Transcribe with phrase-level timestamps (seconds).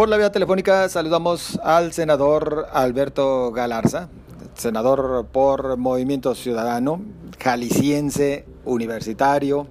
[0.00, 4.08] Por la vía telefónica saludamos al senador Alberto Galarza,
[4.54, 7.02] senador por Movimiento Ciudadano,
[7.38, 9.66] jalisciense, universitario.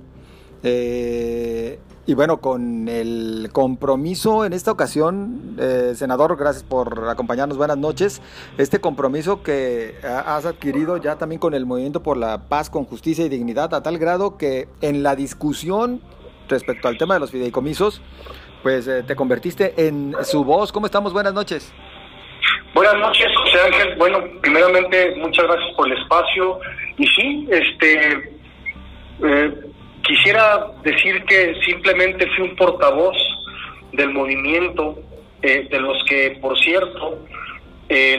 [0.61, 7.79] Eh, y bueno, con el compromiso en esta ocasión, eh, senador, gracias por acompañarnos, buenas
[7.79, 8.21] noches.
[8.59, 13.25] Este compromiso que has adquirido ya también con el Movimiento por la Paz, con Justicia
[13.25, 16.01] y Dignidad, a tal grado que en la discusión
[16.49, 18.01] respecto al tema de los fideicomisos,
[18.61, 20.71] pues eh, te convertiste en su voz.
[20.71, 21.13] ¿Cómo estamos?
[21.13, 21.73] Buenas noches.
[22.73, 23.95] Buenas noches, José Ángel.
[23.97, 26.59] Bueno, primeramente, muchas gracias por el espacio.
[26.97, 28.31] Y sí, este,
[29.23, 29.53] eh,
[30.03, 33.17] quisiera decir que simplemente fui un portavoz
[33.93, 34.99] del movimiento,
[35.41, 37.19] eh, de los que, por cierto,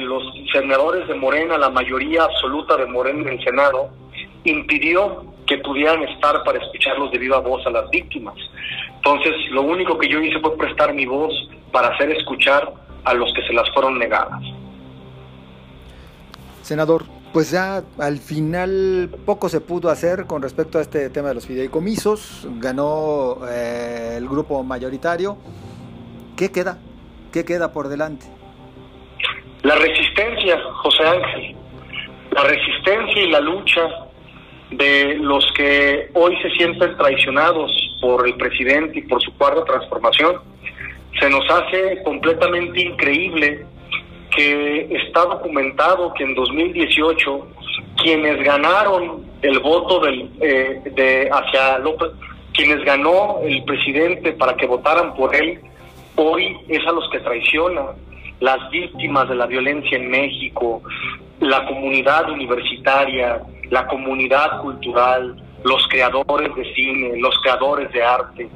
[0.00, 3.90] los senadores de Morena, la mayoría absoluta de Morena en el Senado,
[4.42, 8.36] impidió que pudieran estar para escucharlos de viva voz a las víctimas.
[8.95, 11.32] Entonces, lo único que yo hice fue prestar mi voz
[11.73, 12.73] para hacer escuchar
[13.04, 14.40] a los que se las fueron negadas.
[16.62, 21.34] Senador, pues ya al final poco se pudo hacer con respecto a este tema de
[21.34, 22.46] los fideicomisos.
[22.59, 25.37] Ganó eh, el grupo mayoritario.
[26.37, 26.78] ¿Qué queda?
[27.32, 28.26] ¿Qué queda por delante?
[29.62, 31.56] La resistencia, José Ángel.
[32.30, 34.09] La resistencia y la lucha
[34.71, 40.37] de los que hoy se sienten traicionados por el presidente y por su cuarta transformación,
[41.18, 43.66] se nos hace completamente increíble
[44.35, 47.49] que está documentado que en 2018
[47.96, 52.10] quienes ganaron el voto del, eh, de hacia López,
[52.55, 55.60] quienes ganó el presidente para que votaran por él,
[56.16, 57.87] hoy es a los que traicionan
[58.40, 60.82] las víctimas de la violencia en México,
[61.40, 63.40] la comunidad universitaria,
[63.71, 68.49] la comunidad cultural, los creadores de cine, los creadores de arte.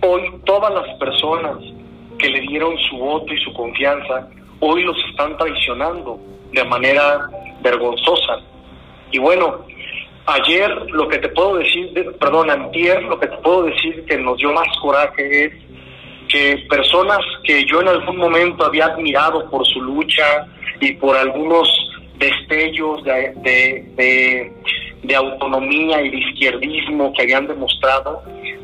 [0.00, 1.58] Hoy todas las personas
[2.18, 4.28] que le dieron su voto y su confianza,
[4.60, 6.18] hoy los están traicionando
[6.52, 7.28] de manera
[7.62, 8.38] vergonzosa.
[9.10, 9.64] Y bueno,
[10.26, 14.38] ayer lo que te puedo decir, perdón, antier lo que te puedo decir que nos
[14.38, 15.52] dio más coraje es
[16.28, 20.46] que personas que yo en algún momento había admirado por su lucha
[20.80, 21.68] y por algunos
[22.24, 24.52] destellos de,
[25.16, 28.22] autonomía y de izquierdismo que habían demostrado,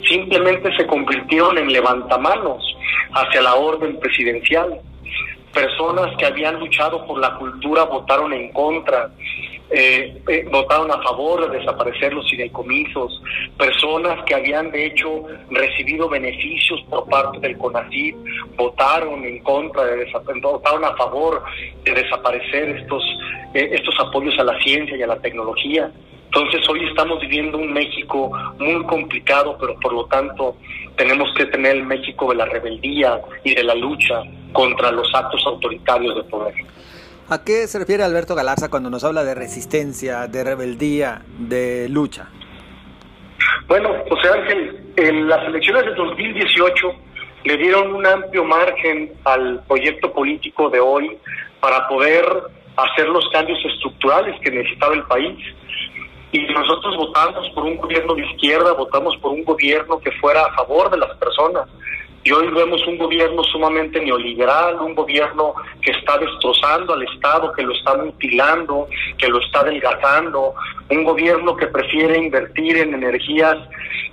[0.09, 2.65] simplemente se convirtieron en levantamanos
[3.13, 4.81] hacia la orden presidencial.
[5.53, 9.11] Personas que habían luchado por la cultura votaron en contra,
[9.71, 13.23] eh, eh, votaron a favor de desaparecer los fideicomisos,
[13.57, 18.17] personas que habían de hecho recibido beneficios por parte del CONACYT
[18.57, 20.07] votaron en contra, de
[20.43, 21.43] votaron a favor
[21.85, 23.03] de desaparecer estos,
[23.55, 25.91] eh, estos apoyos a la ciencia y a la tecnología.
[26.27, 30.57] Entonces hoy estamos viviendo un México muy complicado, pero por lo tanto
[30.97, 34.23] tenemos que tener el México de la rebeldía y de la lucha
[34.53, 36.55] contra los actos autoritarios de poder.
[37.29, 42.29] ¿A qué se refiere Alberto Galarza cuando nos habla de resistencia, de rebeldía, de lucha?
[43.67, 46.93] Bueno, José Ángel, en las elecciones de 2018
[47.45, 51.17] le dieron un amplio margen al proyecto político de hoy
[51.61, 52.25] para poder
[52.85, 55.39] hacer los cambios estructurales que necesitaba el país.
[56.33, 60.55] Y nosotros votamos por un gobierno de izquierda, votamos por un gobierno que fuera a
[60.55, 61.69] favor de las personas,
[62.23, 67.63] y hoy vemos un gobierno sumamente neoliberal, un gobierno que está destrozando al Estado, que
[67.63, 70.55] lo está mutilando, que lo está adelgazando,
[70.91, 73.57] un gobierno que prefiere invertir en energías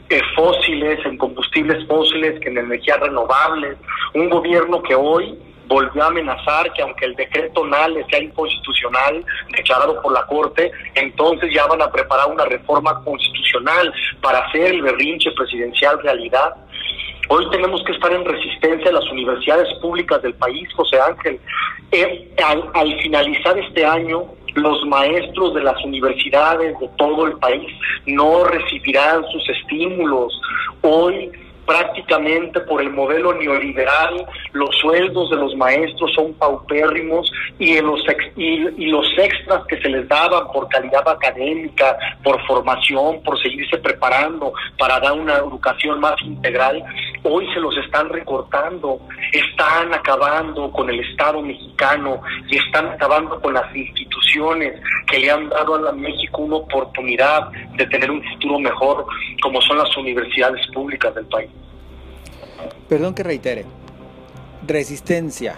[0.10, 3.78] eh, fósiles, en combustibles fósiles, que en energías renovables,
[4.14, 9.24] un gobierno que hoy volvió a amenazar que aunque el decreto NAL sea inconstitucional,
[9.56, 14.82] declarado por la Corte, entonces ya van a preparar una reforma constitucional para hacer el
[14.82, 16.56] berrinche presidencial realidad.
[17.30, 21.40] Hoy tenemos que estar en resistencia a las universidades públicas del país, José Ángel.
[21.92, 22.32] Eh,
[22.74, 27.70] al, finalizar este año, los maestros de las universidades de todo el país
[28.06, 30.40] no recibirán sus estímulos.
[30.82, 31.32] Hoy
[31.68, 37.30] prácticamente por el modelo neoliberal, los sueldos de los maestros son paupérrimos
[37.60, 38.02] y, en los,
[38.38, 44.54] y, los extras que se les daban por calidad académica, por formación, por seguirse preparando
[44.80, 46.82] para dar una educación más integral,
[47.24, 49.00] hoy se los están recortando,
[49.34, 55.50] están acabando con el Estado mexicano y están acabando con las instituciones que le han
[55.50, 59.06] dado a México una oportunidad de tener un futuro mejor,
[59.42, 61.50] como son las universidades públicas del país.
[62.90, 63.66] Perdón que reitere.
[64.66, 65.56] Resistencia.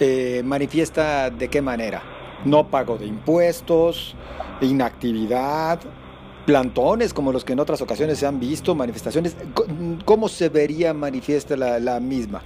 [0.00, 2.02] Eh, ¿Manifiesta de qué manera?
[2.44, 4.16] No pago de impuestos,
[4.60, 5.78] inactividad,
[6.46, 9.36] plantones como los que en otras ocasiones se han visto, manifestaciones.
[10.04, 12.42] ¿Cómo se vería manifiesta la, la misma?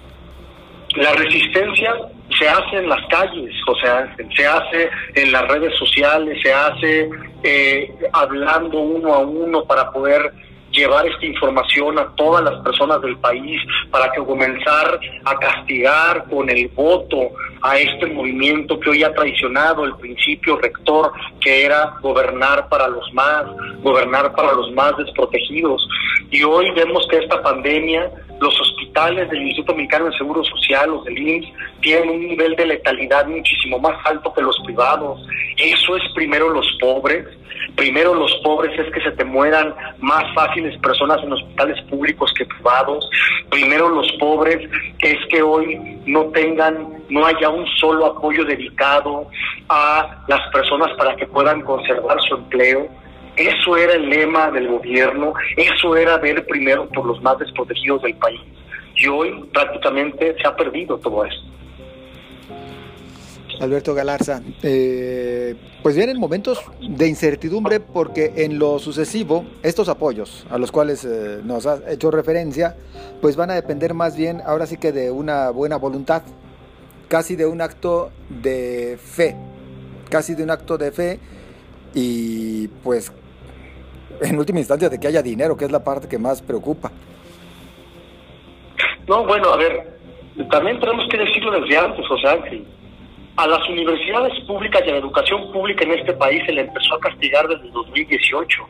[0.97, 1.95] la resistencia
[2.39, 7.11] se hace en las calles, o sea, se hace en las redes sociales, se hace
[7.43, 10.33] eh, hablando uno a uno para poder
[10.77, 16.49] llevar esta información a todas las personas del país para que comenzar a castigar con
[16.51, 17.31] el voto
[17.63, 23.13] a este movimiento que hoy ha traicionado el principio rector que era gobernar para los
[23.13, 23.45] más,
[23.83, 25.87] gobernar para los más desprotegidos.
[26.31, 31.05] Y hoy vemos que esta pandemia, los hospitales del Instituto Mexicano de Seguro Social, los
[31.05, 35.21] del IMSS, tienen un nivel de letalidad muchísimo más alto que los privados.
[35.57, 37.27] Eso es primero los pobres,
[37.75, 42.45] primero los pobres es que se te mueran más fáciles personas en hospitales públicos que
[42.47, 43.09] privados,
[43.51, 44.59] primero los pobres
[45.01, 49.29] es que hoy no tengan, no haya un solo apoyo dedicado
[49.69, 52.89] a las personas para que puedan conservar su empleo.
[53.37, 58.15] Eso era el lema del gobierno, eso era ver primero por los más desprotegidos del
[58.17, 58.41] país.
[58.95, 61.43] Y hoy prácticamente se ha perdido todo esto.
[63.61, 70.59] Alberto Galarza, eh, pues vienen momentos de incertidumbre porque en lo sucesivo estos apoyos a
[70.59, 72.77] los cuales eh, nos has hecho referencia,
[73.21, 76.23] pues van a depender más bien ahora sí que de una buena voluntad,
[77.09, 79.37] casi de un acto de fe,
[80.11, 81.21] casi de un acto de fe
[81.95, 83.13] y pues
[84.21, 86.91] en última instancia de que haya dinero, que es la parte que más preocupa.
[89.09, 89.99] No, bueno, a ver,
[90.51, 92.19] también tenemos que decirlo desde antes, o
[93.37, 96.95] a las universidades públicas y a la educación pública en este país se le empezó
[96.95, 98.67] a castigar desde 2018.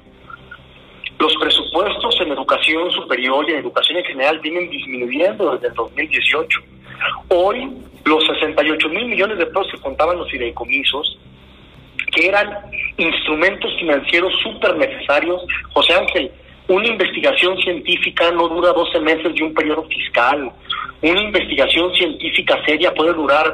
[1.19, 6.61] Los presupuestos en educación superior y en educación en general vienen disminuyendo desde el 2018.
[7.29, 7.71] Hoy,
[8.05, 11.19] los 68 mil millones de pesos que contaban los fideicomisos,
[12.13, 12.51] que eran
[12.97, 15.43] instrumentos financieros súper necesarios,
[15.73, 16.31] José Ángel,
[16.69, 20.51] una investigación científica no dura 12 meses de un periodo fiscal.
[21.03, 23.53] Una investigación científica seria puede durar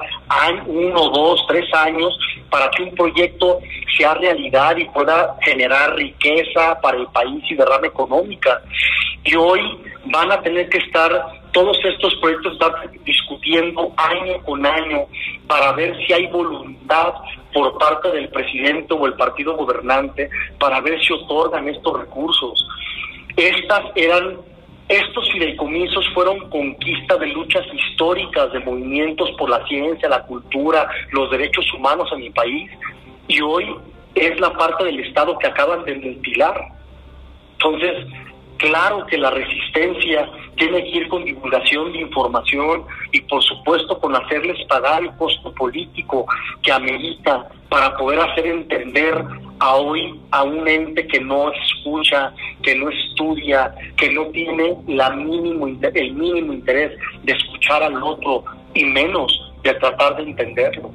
[0.67, 2.17] uno, dos, tres años
[2.51, 3.59] para que un proyecto
[3.97, 8.63] sea realidad y pueda generar riqueza para el país y derrama económica.
[9.25, 9.61] Y hoy
[10.07, 11.11] van a tener que estar
[11.53, 12.59] todos estos proyectos
[13.05, 15.07] discutiendo año con año
[15.47, 17.15] para ver si hay voluntad
[17.53, 22.67] por parte del presidente o el partido gobernante para ver si otorgan estos recursos.
[23.37, 24.39] Estas eran
[24.93, 31.31] estos fideicomisos fueron conquista de luchas históricas, de movimientos por la ciencia, la cultura, los
[31.31, 32.71] derechos humanos en mi país,
[33.27, 33.75] y hoy
[34.15, 36.55] es la parte del Estado que acaban de mutilar.
[37.53, 38.07] Entonces,
[38.59, 44.15] claro que la resistencia tiene que ir con divulgación de información y por supuesto con
[44.15, 46.27] hacerles pagar el costo político
[46.63, 49.25] que amerita para poder hacer entender
[49.63, 55.11] a hoy a un ente que no escucha, que no estudia, que no tiene la
[55.11, 58.43] mínimo el mínimo interés de escuchar al otro
[58.75, 59.31] y menos
[59.63, 60.91] de tratar de entenderlo.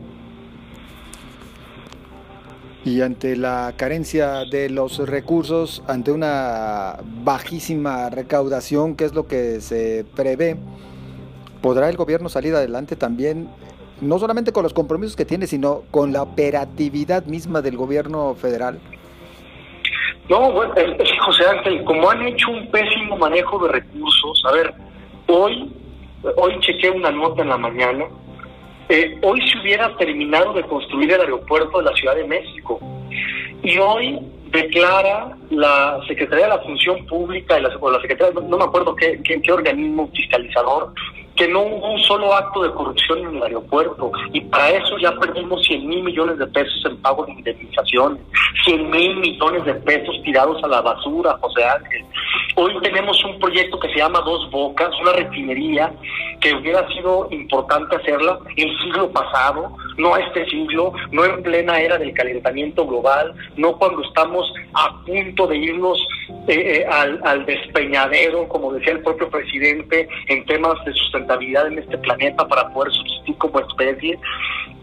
[2.83, 9.61] Y ante la carencia de los recursos, ante una bajísima recaudación, que es lo que
[9.61, 10.57] se prevé,
[11.61, 13.47] ¿podrá el gobierno salir adelante también,
[14.01, 18.79] no solamente con los compromisos que tiene, sino con la operatividad misma del gobierno federal?
[20.29, 20.73] No, bueno,
[21.25, 24.73] José Ángel, como han hecho un pésimo manejo de recursos, a ver,
[25.27, 25.71] hoy,
[26.35, 28.05] hoy chequé una nota en la mañana
[28.89, 32.79] eh, hoy se hubiera terminado de construir el aeropuerto de la Ciudad de México.
[33.61, 38.57] Y hoy declara la Secretaría de la Función Pública y la, o la Secretaría, no,
[38.57, 40.93] me acuerdo qué, qué, organismo fiscalizador,
[41.37, 45.11] que no hubo un solo acto de corrupción en el aeropuerto y para eso ya
[45.13, 48.19] perdimos 100 mil millones de pesos en pago de indemnización,
[48.65, 52.03] 100 mil millones de pesos tirados a la basura, José Ángel.
[52.55, 55.93] Hoy tenemos un proyecto que se llama Dos Bocas, una refinería
[56.41, 61.99] que hubiera sido importante hacerla el siglo pasado, no este siglo, no en plena era
[61.99, 65.99] del calentamiento global, no cuando estamos a punto de irnos
[66.47, 71.79] eh, eh, al, al, despeñadero, como decía el propio presidente, en temas de sustentabilidad en
[71.79, 74.19] este planeta para poder subsistir como especie.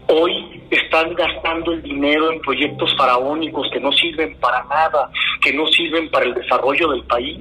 [0.07, 5.09] Hoy están gastando el dinero en proyectos faraónicos que no sirven para nada,
[5.41, 7.39] que no sirven para el desarrollo del país.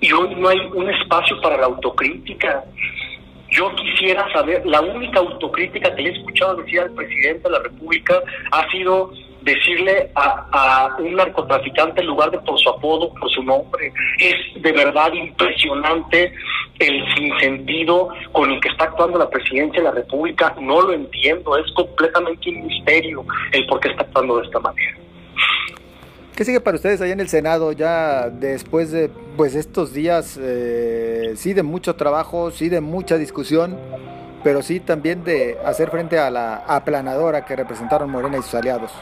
[0.00, 2.64] Y hoy no hay un espacio para la autocrítica.
[3.50, 7.60] Yo quisiera saber, la única autocrítica que le he escuchado decir al presidente de la
[7.60, 9.12] República ha sido
[9.44, 13.92] decirle a, un narcotraficante en lugar de por su apodo, por su nombre.
[14.18, 16.32] Es de verdad impresionante
[16.78, 20.54] el sinsentido con el que está actuando la presidencia de la República.
[20.60, 24.98] No lo entiendo, es completamente un misterio el por qué está actuando de esta manera.
[26.34, 31.34] ¿Qué sigue para ustedes allá en el Senado ya después de pues estos días, eh,
[31.36, 33.78] sí de mucho trabajo, sí de mucha discusión?
[34.44, 38.92] pero sí también de hacer frente a la aplanadora que representaron Morena y sus aliados.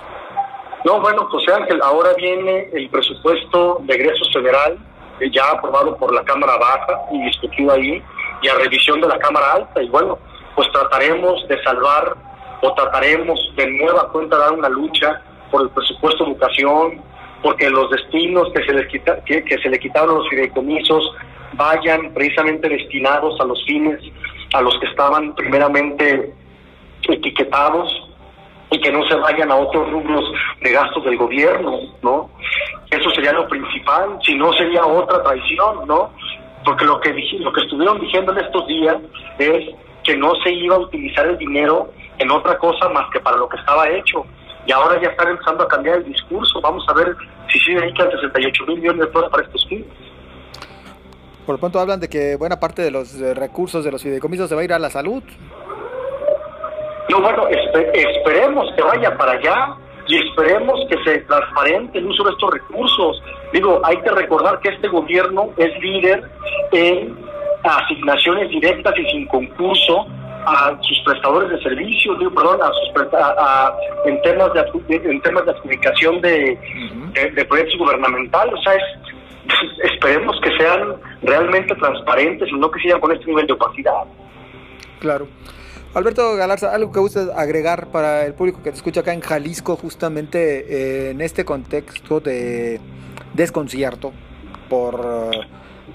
[0.85, 4.79] No, bueno, José Ángel, ahora viene el presupuesto de egresos federal,
[5.21, 8.03] eh, ya aprobado por la Cámara Baja y discutido ahí,
[8.43, 10.19] y a revisión de la Cámara Alta, y bueno,
[10.57, 12.17] pues trataremos de salvar
[12.63, 15.23] o trataremos de nueva cuenta dar una lucha
[15.53, 17.03] por el presupuesto de educación,
[17.43, 21.15] porque los destinos que se les quita, que, se le quitaron los fideicomisos
[21.55, 24.01] vayan precisamente destinados a los fines
[24.55, 26.33] a los que estaban primeramente
[27.09, 28.02] etiquetados
[28.73, 30.25] y que no se vayan a otros rubros
[30.63, 32.31] de gastos del gobierno, ¿no?
[32.91, 36.11] Eso sería lo principal, si no sería otra traición, ¿no?
[36.65, 38.97] Porque lo que lo que estuvieron diciendo en estos días
[39.39, 39.75] es
[40.05, 43.49] que no se iba a utilizar el dinero en otra cosa más que para lo
[43.49, 44.25] que estaba hecho.
[44.67, 46.61] Y ahora ya están empezando a cambiar el discurso.
[46.61, 47.15] Vamos a ver
[47.49, 49.87] si sí dedican 68 mil millones de dólares para estos fines.
[51.45, 54.55] Por lo pronto hablan de que buena parte de los recursos de los fideicomisos se
[54.55, 55.23] va a ir a la salud.
[57.13, 57.47] No, bueno,
[57.93, 59.77] esperemos que vaya para allá
[60.07, 63.23] y esperemos que se transparente el uso de estos recursos.
[63.53, 66.23] Digo, hay que recordar que este gobierno es líder
[66.73, 67.15] en
[67.65, 70.07] asignaciones directas y sin concurso
[70.47, 73.77] a sus prestadores de servicios, digo, perdón, a sus a,
[74.07, 76.59] en temas de en temas de adjudicación de,
[77.35, 78.75] de, proyectos gubernamentales, o sea,
[79.85, 84.05] esperemos que sean realmente transparentes y no que sigan con este nivel de opacidad.
[84.99, 85.29] Claro.
[85.95, 89.77] Alberto Galarza, algo que usted agregar para el público que te escucha acá en Jalisco,
[89.77, 92.81] justamente eh, en este contexto de
[93.35, 94.11] desconcierto
[94.71, 95.31] por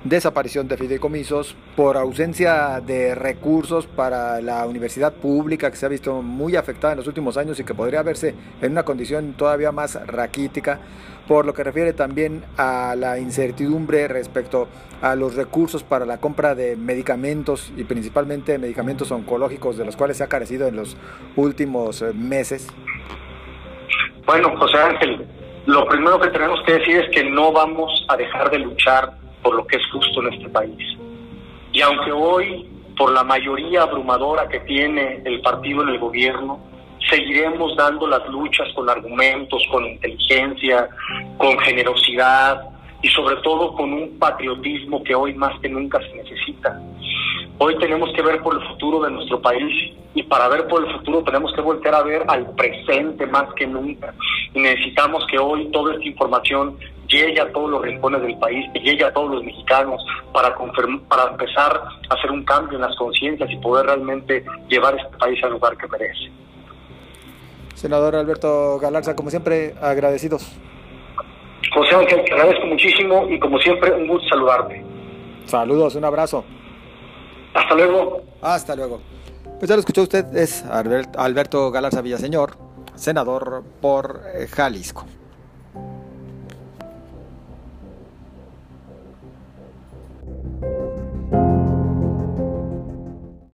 [0.03, 6.21] desaparición de fideicomisos, por ausencia de recursos para la universidad pública que se ha visto
[6.21, 9.95] muy afectada en los últimos años y que podría verse en una condición todavía más
[10.05, 10.79] raquítica,
[11.27, 14.67] por lo que refiere también a la incertidumbre respecto
[15.01, 20.17] a los recursos para la compra de medicamentos y principalmente medicamentos oncológicos de los cuales
[20.17, 20.97] se ha carecido en los
[21.35, 22.67] últimos eh, meses?
[24.25, 25.27] Bueno, José Ángel,
[25.65, 29.11] lo primero que tenemos que decir es que no vamos a dejar de luchar
[29.43, 30.97] por lo que es justo en este país.
[31.73, 32.67] Y aunque hoy,
[32.97, 36.59] por la mayoría abrumadora que tiene el partido en el gobierno,
[37.09, 40.89] seguiremos dando las luchas con argumentos, con inteligencia,
[41.37, 42.61] con generosidad
[43.01, 46.81] y sobre todo con un patriotismo que hoy más que nunca se necesita.
[47.59, 50.91] Hoy tenemos que ver por el futuro de nuestro país y para ver por el
[50.93, 54.13] futuro tenemos que volver a ver al presente más que nunca.
[54.53, 56.77] Y necesitamos que hoy toda esta información
[57.07, 60.55] llegue a todos los rincones del país, que llegue a todos los mexicanos para,
[61.07, 65.43] para empezar a hacer un cambio en las conciencias y poder realmente llevar este país
[65.43, 66.31] al lugar que merece.
[67.77, 70.51] Senador Alberto Galarza, como siempre, agradecidos.
[71.71, 74.83] José Ángel, te agradezco muchísimo y como siempre, un gusto saludarte.
[75.45, 76.43] Saludos, un abrazo.
[77.53, 78.21] Hasta luego.
[78.41, 78.99] Hasta luego.
[79.59, 82.57] Pues ya lo escuchó usted, es Alberto Galarza Villaseñor,
[82.95, 85.05] senador por eh, Jalisco.